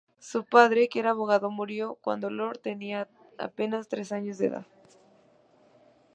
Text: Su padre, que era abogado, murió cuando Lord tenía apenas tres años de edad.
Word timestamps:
Su 0.17 0.45
padre, 0.45 0.89
que 0.89 0.97
era 0.97 1.11
abogado, 1.11 1.51
murió 1.51 1.99
cuando 2.01 2.31
Lord 2.31 2.57
tenía 2.57 3.07
apenas 3.37 3.87
tres 3.87 4.11
años 4.11 4.39
de 4.39 4.47
edad. 4.47 4.65